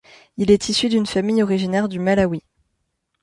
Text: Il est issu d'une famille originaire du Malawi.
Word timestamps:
Il 0.37 0.49
est 0.49 0.67
issu 0.67 0.89
d'une 0.89 1.05
famille 1.05 1.43
originaire 1.43 1.87
du 1.87 1.99
Malawi. 1.99 2.41